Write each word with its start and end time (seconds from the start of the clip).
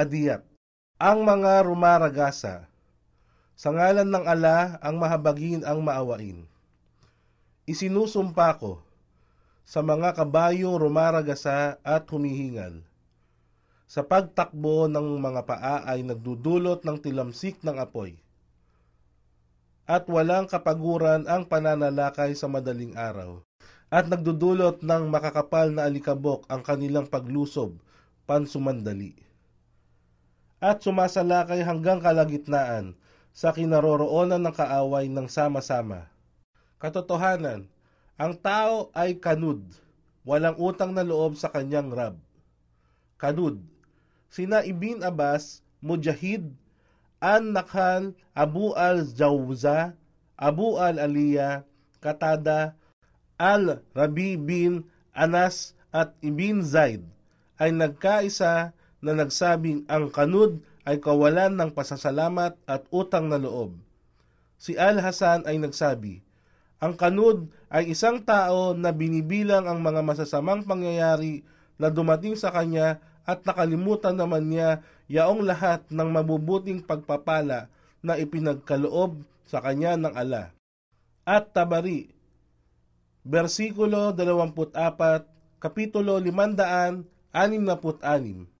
Al-Adiyat 0.00 0.40
Ang 0.96 1.28
mga 1.28 1.60
rumaragasa 1.60 2.72
Sa 3.52 3.68
ngalan 3.68 4.08
ng 4.08 4.24
ala 4.24 4.80
ang 4.80 4.96
mahabagin 4.96 5.60
ang 5.60 5.84
maawain. 5.84 6.48
Isinusumpa 7.68 8.56
ko 8.56 8.80
sa 9.68 9.84
mga 9.84 10.16
kabayong 10.16 10.80
rumaragasa 10.80 11.76
at 11.84 12.08
humihingal. 12.08 12.80
Sa 13.84 14.00
pagtakbo 14.00 14.88
ng 14.88 15.20
mga 15.20 15.44
paa 15.44 15.76
ay 15.84 16.00
nagdudulot 16.00 16.80
ng 16.80 16.96
tilamsik 16.96 17.60
ng 17.60 17.76
apoy. 17.76 18.16
At 19.84 20.08
walang 20.08 20.48
kapaguran 20.48 21.28
ang 21.28 21.44
pananalakay 21.44 22.32
sa 22.32 22.48
madaling 22.48 22.96
araw. 22.96 23.44
At 23.92 24.08
nagdudulot 24.08 24.80
ng 24.80 25.12
makakapal 25.12 25.68
na 25.76 25.84
alikabok 25.84 26.48
ang 26.48 26.64
kanilang 26.64 27.04
paglusob 27.04 27.76
pansumandali. 28.24 29.28
At 30.60 30.84
sumasalakay 30.84 31.64
hanggang 31.64 32.04
kalagitnaan 32.04 32.92
sa 33.32 33.50
kinaroroonan 33.56 34.44
ng 34.44 34.54
kaaway 34.54 35.08
ng 35.08 35.24
sama-sama. 35.24 36.12
Katotohanan, 36.76 37.64
ang 38.20 38.32
tao 38.36 38.92
ay 38.92 39.16
kanud, 39.16 39.64
walang 40.28 40.60
utang 40.60 40.92
na 40.92 41.00
loob 41.00 41.40
sa 41.40 41.48
kanyang 41.48 41.88
rab. 41.88 42.20
Kanud, 43.16 43.64
sina 44.28 44.60
Ibn 44.60 45.00
Abbas, 45.00 45.64
Mujahid, 45.80 46.52
An 47.20 47.56
Nakhal, 47.56 48.12
Abu 48.36 48.76
al-Jawza, 48.76 49.96
Abu 50.36 50.76
al-Aliya, 50.76 51.64
Katada, 52.00 52.76
Al-Rabi 53.40 54.36
bin 54.36 54.84
Anas 55.16 55.72
at 55.96 56.12
Ibn 56.20 56.60
Zaid 56.60 57.00
ay 57.56 57.72
nagkaisa 57.72 58.76
na 59.00 59.16
nagsabing 59.16 59.88
ang 59.88 60.12
kanud 60.12 60.60
ay 60.84 61.00
kawalan 61.00 61.56
ng 61.56 61.72
pasasalamat 61.72 62.56
at 62.64 62.84
utang 62.92 63.28
na 63.28 63.40
loob. 63.40 63.76
Si 64.60 64.76
Al-Hasan 64.76 65.48
ay 65.48 65.56
nagsabi, 65.56 66.20
ang 66.80 66.96
kanud 66.96 67.52
ay 67.68 67.92
isang 67.92 68.24
tao 68.24 68.72
na 68.72 68.88
binibilang 68.92 69.68
ang 69.68 69.84
mga 69.84 70.00
masasamang 70.00 70.64
pangyayari 70.64 71.44
na 71.76 71.92
dumating 71.92 72.36
sa 72.36 72.52
kanya 72.52 73.00
at 73.28 73.44
nakalimutan 73.44 74.16
naman 74.16 74.48
niya 74.48 74.80
yaong 75.08 75.44
lahat 75.44 75.84
ng 75.92 76.08
mabubuting 76.08 76.80
pagpapala 76.80 77.68
na 78.00 78.16
ipinagkaloob 78.16 79.20
sa 79.44 79.60
kanya 79.60 79.96
ng 79.96 80.16
ala. 80.16 80.52
At 81.28 81.52
Tabari, 81.52 82.08
versikulo 83.24 84.12
24, 84.16 85.24
kapitulo 85.60 86.20
566. 86.20 88.59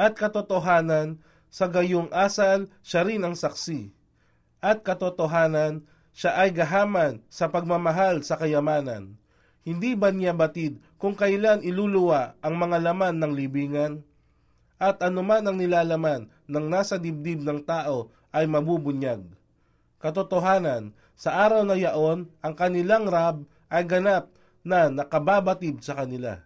At 0.00 0.16
katotohanan, 0.16 1.20
sa 1.52 1.68
gayong 1.68 2.08
asal, 2.16 2.72
siya 2.80 3.04
rin 3.04 3.20
ang 3.20 3.36
saksi. 3.36 3.92
At 4.64 4.80
katotohanan, 4.80 5.84
siya 6.16 6.40
ay 6.40 6.56
gahaman 6.56 7.20
sa 7.28 7.52
pagmamahal 7.52 8.24
sa 8.24 8.40
kayamanan. 8.40 9.20
Hindi 9.60 9.92
ba 9.92 10.08
niya 10.08 10.32
batid 10.32 10.80
kung 10.96 11.12
kailan 11.12 11.60
iluluwa 11.60 12.32
ang 12.40 12.56
mga 12.56 12.80
laman 12.80 13.20
ng 13.20 13.32
libingan? 13.36 14.00
At 14.80 15.04
anuman 15.04 15.44
ang 15.44 15.60
nilalaman 15.60 16.32
ng 16.48 16.66
nasa 16.72 16.96
dibdib 16.96 17.44
ng 17.44 17.60
tao 17.68 18.08
ay 18.32 18.48
mabubunyag. 18.48 19.20
Katotohanan, 20.00 20.96
sa 21.12 21.44
araw 21.44 21.68
na 21.68 21.76
yaon, 21.76 22.24
ang 22.40 22.54
kanilang 22.56 23.04
rab 23.04 23.44
ay 23.68 23.84
ganap 23.84 24.32
na 24.64 24.88
nakababatid 24.88 25.84
sa 25.84 25.92
kanila. 25.92 26.40